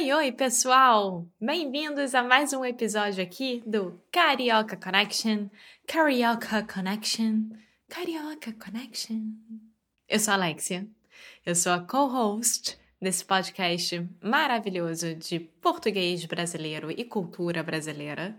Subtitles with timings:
[0.00, 1.28] Oi, oi, pessoal!
[1.38, 5.50] Bem-vindos a mais um episódio aqui do Carioca Connection.
[5.86, 7.50] Carioca Connection.
[7.86, 9.34] Carioca Connection.
[10.08, 10.88] Eu sou a Alexia.
[11.44, 18.34] Eu sou a co-host desse podcast maravilhoso de português brasileiro e cultura brasileira.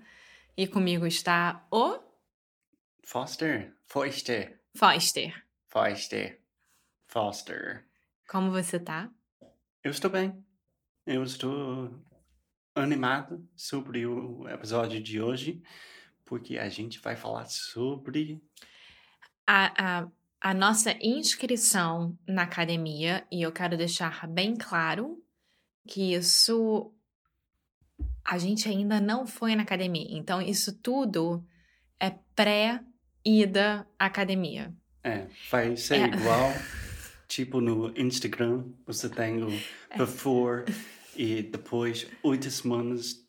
[0.57, 1.99] E comigo está o
[3.03, 3.71] Foster.
[3.85, 4.59] Foster.
[4.75, 5.45] Foster.
[5.69, 6.41] Foster.
[7.05, 7.85] Foster.
[8.27, 9.11] Como você tá?
[9.83, 10.43] Eu estou bem.
[11.13, 11.93] Eu estou
[12.73, 15.61] animado sobre o episódio de hoje,
[16.23, 18.41] porque a gente vai falar sobre.
[19.45, 20.07] A, a,
[20.39, 25.21] a nossa inscrição na academia, e eu quero deixar bem claro
[25.85, 26.93] que isso.
[28.23, 31.45] A gente ainda não foi na academia, então isso tudo
[31.99, 34.73] é pré-ida à academia.
[35.03, 36.05] É, vai ser É.
[36.07, 36.53] igual.
[37.27, 39.47] Tipo no Instagram, você tem o
[39.97, 40.63] before
[41.15, 43.21] e depois oito semanas.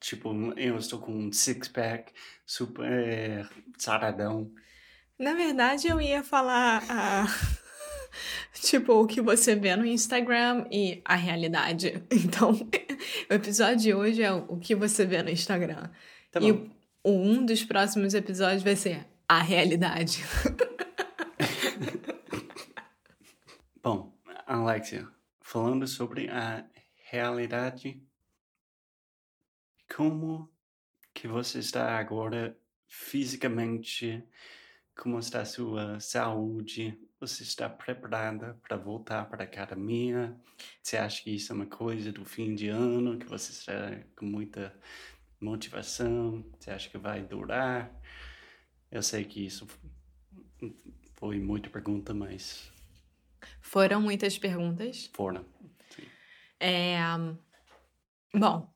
[0.00, 2.12] Tipo, eu estou com um six-pack
[2.46, 4.50] super saradão.
[5.18, 7.26] Na verdade, eu ia falar a.
[8.54, 12.02] Tipo, o que você vê no Instagram e a realidade.
[12.12, 12.52] Então,
[13.30, 15.90] o episódio de hoje é o que você vê no Instagram.
[16.30, 16.68] Tá e bom.
[17.02, 20.22] o- um dos próximos episódios vai ser a realidade.
[23.82, 24.14] Bom,
[24.46, 25.06] Alexia,
[25.42, 26.64] falando sobre a
[27.14, 28.02] realidade,
[29.94, 30.52] como
[31.14, 32.58] que você está agora
[32.88, 34.24] fisicamente?
[34.96, 36.98] Como está a sua saúde?
[37.20, 40.36] Você está preparada para voltar para a academia?
[40.82, 44.26] Você acha que isso é uma coisa do fim de ano, que você está com
[44.26, 44.76] muita
[45.40, 46.44] motivação?
[46.58, 47.92] Você acha que vai durar?
[48.90, 49.66] Eu sei que isso
[51.14, 52.72] foi muita pergunta, mas
[53.60, 55.10] Foram muitas perguntas.
[55.14, 55.53] foram.
[56.66, 56.96] É,
[58.34, 58.66] Bom,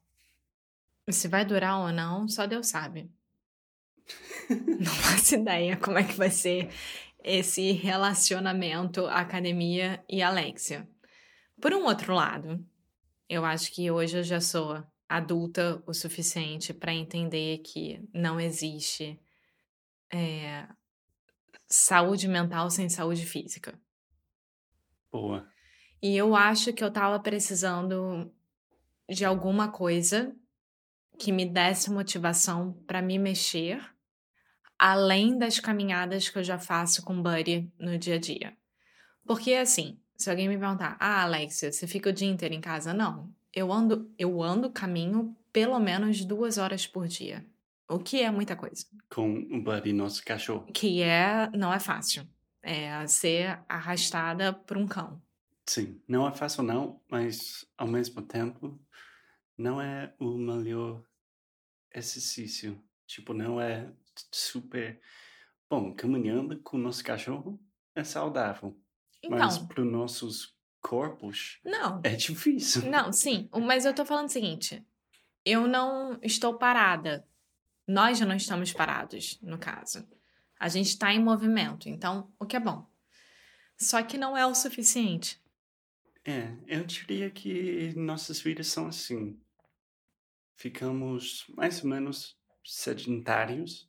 [1.11, 3.11] se vai durar ou não, só Deus sabe.
[4.79, 6.71] Não faço ideia como é que vai ser
[7.25, 10.89] esse relacionamento academia e Alexia.
[11.61, 12.65] Por um outro lado,
[13.29, 19.19] eu acho que hoje eu já sou adulta o suficiente para entender que não existe
[20.13, 20.69] é,
[21.67, 23.79] saúde mental sem saúde física.
[25.11, 25.49] Boa.
[26.01, 28.31] E eu acho que eu tava precisando
[29.09, 30.35] de alguma coisa
[31.19, 33.83] que me desse motivação para me mexer,
[34.79, 38.57] além das caminhadas que eu já faço com o Buddy no dia a dia.
[39.27, 42.95] Porque assim, se alguém me perguntar: "Ah, Alexia, você fica o dia inteiro em casa?"
[42.95, 43.33] Não.
[43.53, 47.45] Eu ando, eu ando caminho pelo menos duas horas por dia,
[47.89, 48.85] o que é muita coisa.
[49.11, 50.67] Com o Buddy, nosso cachorro.
[50.73, 52.29] Que é, não é fácil.
[52.63, 55.21] É ser arrastada por um cão.
[55.69, 58.81] Sim, não é fácil não, mas ao mesmo tempo
[59.57, 61.05] não é o melhor
[61.95, 62.83] exercício.
[63.07, 63.93] Tipo, não é
[64.33, 64.99] super...
[65.69, 67.61] Bom, caminhando com o nosso cachorro
[67.95, 68.75] é saudável,
[69.29, 72.01] mas Então, para os nossos corpos não.
[72.03, 72.89] é difícil.
[72.91, 74.83] Não, sim, mas eu tô falando o seguinte:
[75.45, 77.29] eu não estou parada.
[77.87, 80.09] Nós já não estamos parados, no caso.
[80.59, 82.87] A gente está em movimento, então, o que é bom.
[83.77, 85.39] Só que não é o suficiente.
[86.25, 89.41] É, eu diria que nossas vidas são assim.
[90.57, 93.89] Ficamos mais ou menos sedentários.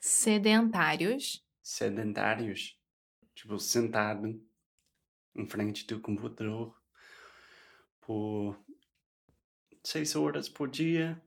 [0.00, 1.46] Sedentários.
[1.62, 2.78] sedentários,
[3.34, 4.42] tipo, sentado
[5.34, 6.74] em frente do computador
[8.00, 8.58] por
[9.84, 11.22] seis horas por dia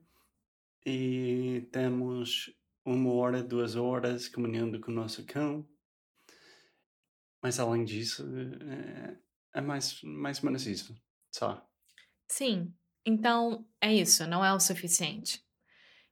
[0.84, 2.54] e temos
[2.84, 5.66] uma hora, duas horas caminhando com o nosso cão.
[7.42, 8.24] Mas além disso,
[8.68, 9.18] é,
[9.54, 10.94] é mais, mais ou menos isso,
[11.32, 11.64] só.
[12.28, 12.74] Sim,
[13.06, 15.42] então é isso, não é o suficiente.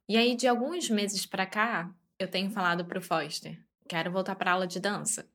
[0.07, 4.53] E aí, de alguns meses pra cá, eu tenho falado pro Foster: quero voltar pra
[4.53, 5.29] aula de dança.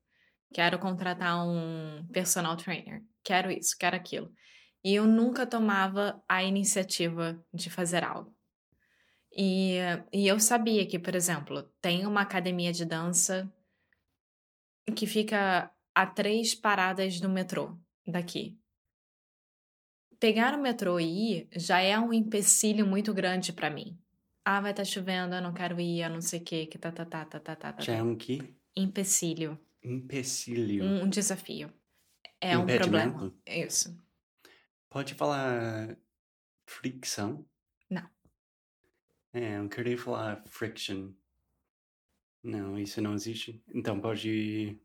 [0.54, 4.32] quero contratar um personal trainer, quero isso, quero aquilo.
[4.82, 8.34] E eu nunca tomava a iniciativa de fazer algo.
[9.36, 9.76] E,
[10.12, 13.52] e eu sabia que, por exemplo, tem uma academia de dança
[14.96, 17.78] que fica a três paradas do metrô
[18.08, 18.58] daqui.
[20.18, 23.96] Pegar o metrô e ir já é um empecilho muito grande para mim.
[24.44, 26.78] Ah, vai estar tá chovendo, eu não quero ir, eu não sei o que, que
[26.78, 27.74] tá, tá, tá, tá, tá, tá.
[27.80, 28.54] Já é um que?
[28.74, 29.58] Empecilho.
[29.82, 30.84] Empecilho.
[30.84, 31.72] Um, um desafio.
[32.40, 33.34] É um problema.
[33.46, 33.96] Isso.
[34.88, 35.96] Pode falar
[36.66, 37.44] fricção?
[37.90, 38.08] Não.
[39.32, 41.12] É, eu queria falar friction.
[42.42, 43.62] Não, isso não existe.
[43.74, 44.80] Então pode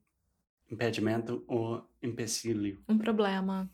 [0.73, 2.81] impedimento ou empecilho.
[2.89, 3.69] Um problema,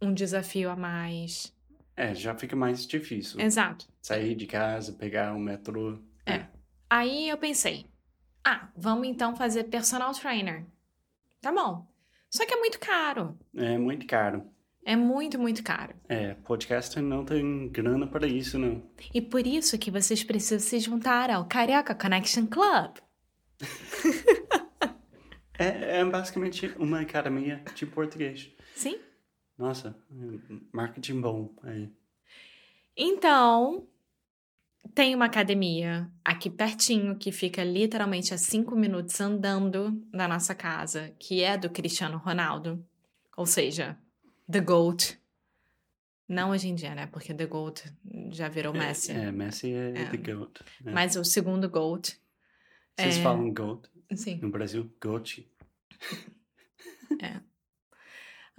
[0.00, 1.54] um desafio a mais.
[1.96, 3.40] É, já fica mais difícil.
[3.40, 3.86] Exato.
[4.00, 5.98] Sair de casa, pegar o metrô.
[6.26, 6.34] É.
[6.34, 6.48] é.
[6.90, 7.86] Aí eu pensei,
[8.44, 10.66] ah, vamos então fazer personal trainer.
[11.40, 11.86] Tá bom.
[12.30, 13.38] Só que é muito caro.
[13.54, 14.44] É muito caro.
[14.84, 15.94] É muito, muito caro.
[16.08, 18.82] É, podcast não tem grana para isso, não.
[19.14, 22.96] E por isso que vocês precisam se juntar ao Carioca Connection Club.
[25.58, 28.50] é, é basicamente uma academia de português.
[28.74, 28.98] Sim.
[29.56, 29.96] Nossa,
[30.72, 31.90] marketing bom aí.
[32.96, 33.86] Então,
[34.94, 41.14] tem uma academia aqui pertinho que fica literalmente a cinco minutos andando da nossa casa,
[41.18, 42.84] que é do Cristiano Ronaldo.
[43.36, 43.96] Ou seja,
[44.50, 45.18] The GOAT.
[46.28, 47.06] Não hoje em dia, né?
[47.06, 47.84] Porque The GOAT
[48.30, 49.12] já virou é, Messi.
[49.12, 50.04] É, Messi é, é.
[50.06, 50.60] The GOAT.
[50.84, 50.90] É.
[50.90, 52.18] Mas o segundo GOAT.
[52.96, 53.22] Vocês é...
[53.22, 53.88] falam GOAT?
[54.16, 54.38] Sim.
[54.40, 55.46] No Brasil, GOAT.
[57.20, 57.40] é.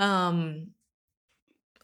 [0.04, 0.72] Um,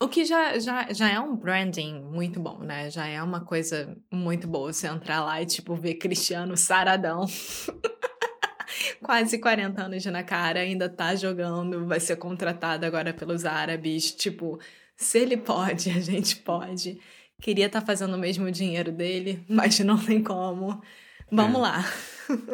[0.01, 2.89] o que já, já, já é um branding muito bom, né?
[2.89, 7.25] Já é uma coisa muito boa você entrar lá e, tipo, ver Cristiano saradão.
[9.03, 14.11] Quase 40 anos na cara, ainda tá jogando, vai ser contratado agora pelos árabes.
[14.11, 14.57] Tipo,
[14.95, 16.99] se ele pode, a gente pode.
[17.41, 20.81] Queria estar tá fazendo o mesmo dinheiro dele, mas não tem como.
[21.31, 21.61] Vamos é.
[21.61, 21.85] lá.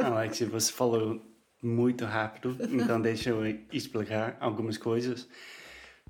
[0.03, 1.21] Alex, você falou
[1.61, 5.27] muito rápido, então deixa eu explicar algumas coisas.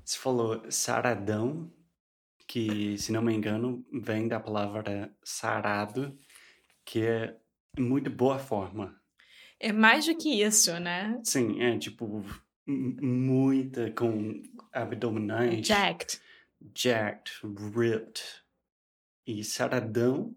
[0.04, 1.70] Você falou saradão,
[2.46, 6.16] que, se não me engano, vem da palavra sarado,
[6.84, 7.36] que é
[7.78, 8.94] muito boa forma.
[9.58, 11.18] É mais do que isso, né?
[11.24, 12.24] Sim, é tipo
[12.66, 14.42] muita com
[14.72, 15.66] abdominais.
[15.66, 16.20] Jacked.
[16.74, 17.32] Jacked,
[17.74, 18.22] ripped.
[19.26, 20.36] E saradão,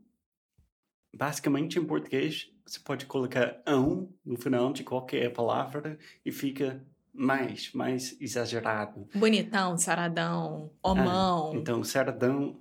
[1.13, 7.73] basicamente em português, você pode colocar ão no final de qualquer palavra e fica mais,
[7.73, 9.07] mais exagerado.
[9.15, 11.51] Bonitão, saradão, homão.
[11.53, 12.59] Ah, então, saradão,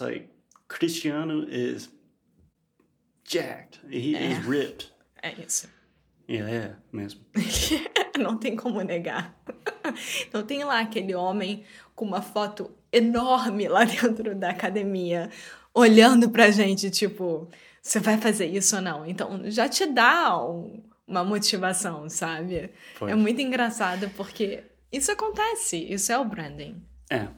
[0.00, 0.28] like,
[0.66, 1.90] Cristiano is
[3.24, 4.32] jacked, he é.
[4.32, 4.92] is ripped.
[5.22, 5.68] É isso.
[6.26, 7.20] Ele é mesmo.
[8.18, 9.38] Não tem como negar.
[10.32, 11.64] Não tem lá aquele homem
[11.94, 15.30] com uma foto enorme lá dentro da academia,
[15.74, 17.48] olhando pra gente, tipo,
[17.84, 19.06] você vai fazer isso ou não?
[19.06, 22.70] Então, já te dá um uma motivação, sabe?
[22.98, 23.12] Pois.
[23.12, 26.82] É muito engraçado porque isso acontece, isso é o branding.
[27.10, 27.28] É.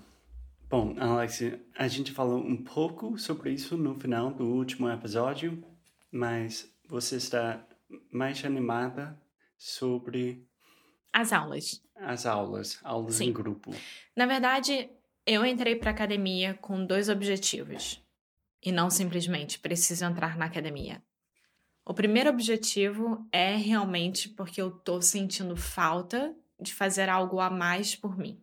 [0.68, 1.40] Bom, Alex,
[1.76, 5.62] a gente falou um pouco sobre isso no final do último episódio,
[6.10, 7.64] mas você está
[8.10, 9.20] mais animada
[9.56, 10.44] sobre
[11.12, 11.82] as aulas.
[11.96, 13.26] As aulas, aulas Sim.
[13.26, 13.74] em grupo.
[14.14, 14.90] Na verdade,
[15.24, 18.04] eu entrei para academia com dois objetivos.
[18.66, 21.00] E não simplesmente preciso entrar na academia.
[21.84, 27.94] O primeiro objetivo é realmente porque eu tô sentindo falta de fazer algo a mais
[27.94, 28.42] por mim.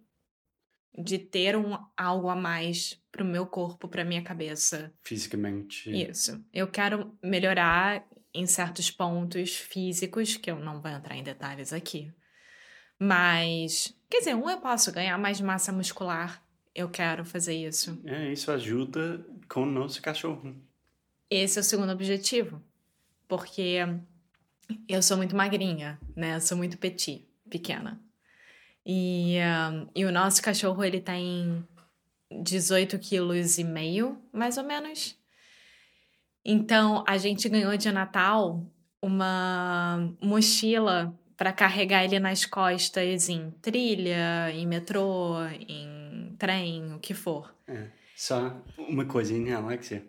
[0.98, 4.94] De ter um algo a mais pro meu corpo, pra minha cabeça.
[5.03, 5.92] Fisicamente.
[5.92, 6.42] Isso.
[6.53, 12.13] Eu quero melhorar em certos pontos físicos, que eu não vou entrar em detalhes aqui.
[12.98, 16.43] Mas, quer dizer, um eu posso ganhar mais massa muscular.
[16.75, 18.01] Eu quero fazer isso.
[18.06, 20.56] É, isso ajuda com o nosso cachorro.
[21.30, 22.62] Esse é o segundo objetivo
[23.34, 23.77] porque
[24.88, 26.36] eu sou muito magrinha, né?
[26.36, 28.00] Eu sou muito petit, pequena.
[28.86, 31.65] E, uh, e o nosso cachorro, ele tem
[32.32, 35.18] 18 quilos e meio, mais ou menos.
[36.46, 38.63] Então, a gente ganhou de Natal
[39.01, 45.38] uma mochila para carregar ele nas costas em trilha, em metrô,
[45.68, 46.03] em
[46.38, 47.54] trem, o que for.
[47.68, 47.90] É.
[48.16, 50.06] Só uma coisinha, Alexia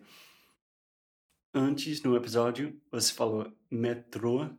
[1.55, 4.49] antes no episódio você falou metrô,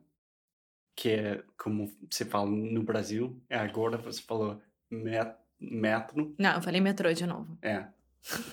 [0.97, 6.35] que é como você fala no Brasil, agora você falou met, metro.
[6.39, 7.59] Não, eu falei metrô de novo.
[7.61, 7.87] É.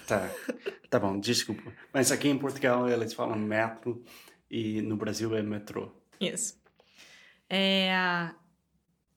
[0.06, 0.30] Tá.
[0.90, 1.74] tá bom, desculpa.
[1.92, 4.04] Mas aqui em Portugal eles falam metro
[4.52, 5.92] e no Brasil é metrô.
[6.20, 6.62] Isso.
[7.50, 7.92] É,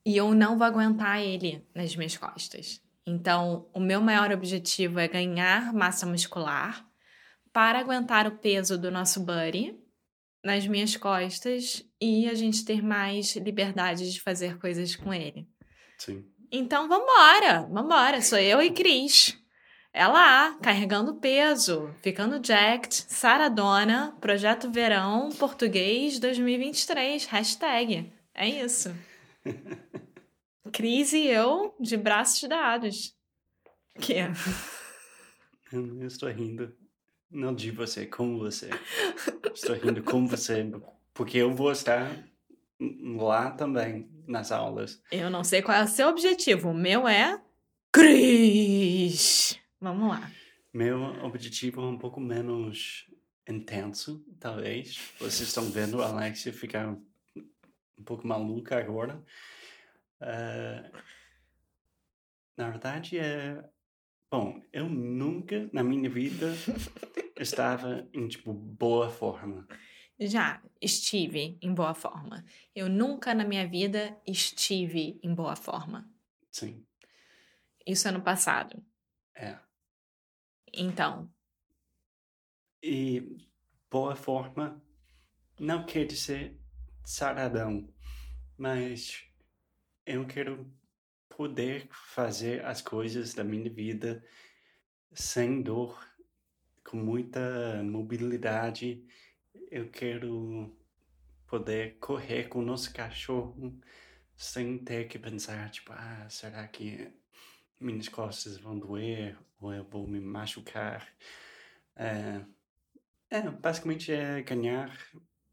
[0.05, 2.81] e eu não vou aguentar ele nas minhas costas.
[3.07, 6.85] Então, o meu maior objetivo é ganhar massa muscular
[7.53, 9.79] para aguentar o peso do nosso buddy
[10.45, 15.49] nas minhas costas e a gente ter mais liberdade de fazer coisas com ele.
[15.99, 16.25] Sim.
[16.51, 18.21] Então, vambora, vambora.
[18.21, 19.39] Sou eu e Cris.
[19.93, 28.13] É lá, carregando peso, ficando jacked, saradona, projeto verão, português 2023, hashtag.
[28.35, 28.95] É isso.
[30.73, 33.17] Cris e eu de braços dados.
[33.99, 34.33] Que é?
[35.73, 36.75] Eu estou rindo.
[37.31, 38.71] Não de você, como você.
[39.53, 40.65] Estou rindo com você,
[41.13, 42.25] porque eu vou estar
[42.79, 45.03] lá também, nas aulas.
[45.11, 46.71] Eu não sei qual é o seu objetivo.
[46.71, 47.41] O meu é.
[47.91, 49.59] Cris!
[49.81, 50.31] Vamos lá.
[50.73, 53.07] Meu objetivo é um pouco menos
[53.49, 54.99] intenso, talvez.
[55.19, 59.23] Vocês estão vendo a Alexia ficar um pouco maluca agora.
[60.21, 60.99] Uh,
[62.57, 63.63] na verdade, é.
[64.31, 66.53] Bom, eu nunca na minha vida
[67.39, 69.67] estava em, tipo, boa forma.
[70.19, 72.45] Já estive em boa forma.
[72.75, 76.11] Eu nunca na minha vida estive em boa forma.
[76.51, 76.85] Sim.
[77.87, 78.83] Isso é no passado.
[79.35, 79.59] É.
[80.73, 81.31] Então.
[82.83, 83.39] E
[83.91, 84.83] boa forma
[85.59, 86.59] não quer dizer
[87.05, 87.89] saradão,
[88.59, 89.26] mas
[90.07, 90.67] eu quero
[91.29, 94.25] poder fazer as coisas da minha vida
[95.13, 95.99] sem dor,
[96.85, 99.05] com muita mobilidade.
[99.71, 100.75] Eu quero
[101.47, 103.79] poder correr com o nosso cachorro
[104.37, 107.11] sem ter que pensar, tipo, ah, será que
[107.81, 111.07] minhas costas vão doer ou eu vou me machucar.
[111.95, 112.43] É,
[113.31, 114.97] é, basicamente é ganhar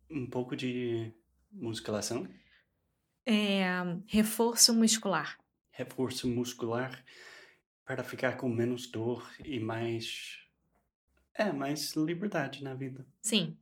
[0.09, 1.11] um pouco de
[1.51, 2.27] musculação.
[3.25, 3.65] É,
[4.07, 5.37] reforço muscular.
[5.71, 7.03] Reforço muscular
[7.85, 10.39] para ficar com menos dor e mais.
[11.33, 13.05] É, mais liberdade na vida.
[13.21, 13.57] Sim.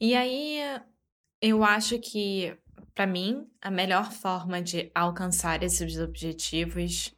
[0.00, 0.58] E aí,
[1.40, 2.56] eu acho que,
[2.94, 7.14] para mim, a melhor forma de alcançar esses objetivos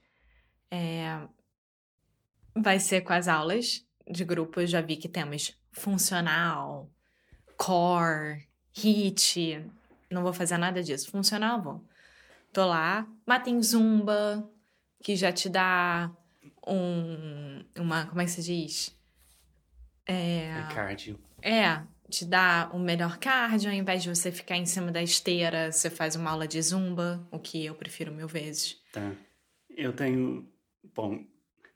[0.70, 1.26] é,
[2.54, 4.60] vai ser com as aulas de grupo.
[4.60, 6.90] Eu já vi que temos funcional,
[7.56, 9.64] core, hit.
[10.10, 11.10] Não vou fazer nada disso.
[11.10, 11.84] Funcional, vou.
[12.52, 14.48] Tô lá, mas tem zumba,
[15.02, 16.10] que já te dá
[16.66, 17.64] um.
[17.78, 18.06] Uma.
[18.06, 18.96] Como é que se diz?
[20.06, 20.50] É.
[20.50, 21.18] é cardio.
[21.42, 25.70] É, te dá o melhor cardio, ao invés de você ficar em cima da esteira,
[25.70, 28.80] você faz uma aula de zumba, o que eu prefiro mil vezes.
[28.92, 29.12] Tá.
[29.68, 30.48] Eu tenho
[30.96, 31.22] Bom,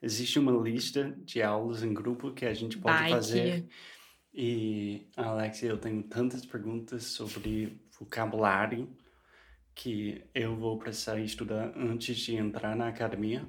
[0.01, 3.11] existe uma lista de aulas em grupo que a gente pode Bike.
[3.11, 3.69] fazer.
[4.33, 8.89] E, Alexia, eu tenho tantas perguntas sobre vocabulário
[9.75, 13.47] que eu vou precisar estudar antes de entrar na academia.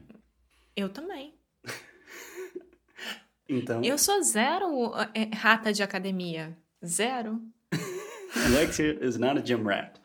[0.75, 1.33] Eu também.
[3.49, 3.81] então.
[3.83, 6.55] Eu sou zero é, rata de academia.
[6.85, 7.41] Zero.
[8.45, 9.99] Alexia is not a gym rat.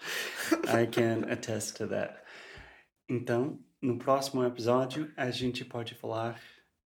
[0.69, 2.23] I can attest to that.
[3.09, 6.41] Então, no próximo episódio, a gente pode falar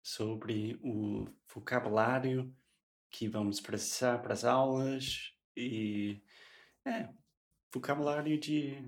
[0.01, 2.53] sobre o vocabulário
[3.11, 6.21] que vamos precisar para as aulas e
[6.85, 7.09] é,
[7.71, 8.81] vocabulário de,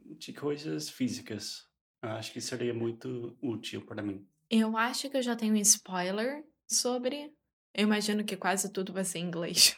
[0.00, 1.68] de coisas físicas.
[2.00, 4.26] Acho que seria muito útil para mim.
[4.50, 7.32] Eu acho que eu já tenho um spoiler sobre.
[7.72, 9.76] Eu imagino que quase tudo vai ser em inglês.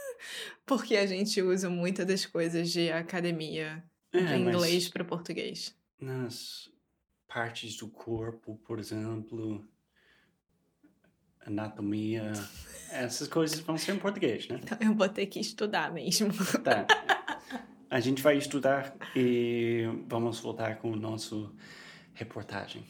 [0.64, 5.76] Porque a gente usa muitas das coisas de academia é, de inglês para português.
[6.00, 6.70] Nas
[7.26, 9.66] partes do corpo, por exemplo,
[11.46, 12.32] anatomia,
[12.90, 14.60] essas coisas vão ser em português, né?
[14.62, 16.32] Então eu vou ter que estudar mesmo.
[16.62, 16.86] Tá.
[17.88, 21.54] A gente vai estudar e vamos voltar com o nosso
[22.14, 22.82] reportagem.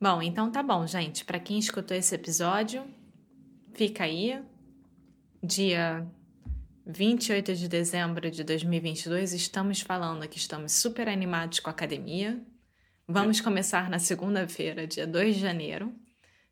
[0.00, 1.24] Bom, então tá bom, gente.
[1.24, 2.84] Para quem escutou esse episódio,
[3.72, 4.42] fica aí.
[5.40, 6.06] Dia
[6.86, 12.42] 28 de dezembro de 2022, estamos falando que estamos super animados com a academia.
[13.06, 13.42] Vamos é.
[13.42, 15.94] começar na segunda-feira, dia 2 de janeiro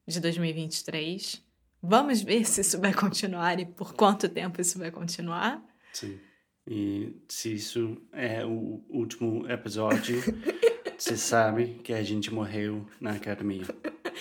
[0.07, 1.43] de 2023.
[1.83, 5.63] Vamos ver se isso vai continuar e por quanto tempo isso vai continuar.
[5.93, 6.19] Sim.
[6.67, 10.23] E se isso é o último episódio,
[10.97, 13.67] você sabe que a gente morreu na academia,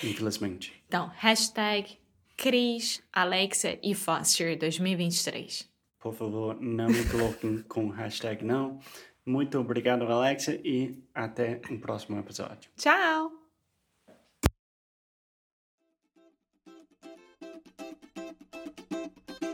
[0.02, 0.72] infelizmente.
[0.88, 1.98] Então, hashtag
[2.36, 5.70] Cris, Alexia e Foster 2023.
[6.00, 8.80] Por favor, não me coloquem com hashtag não.
[9.24, 12.68] Muito obrigado, Alexia, e até o próximo episódio.
[12.76, 13.31] Tchau!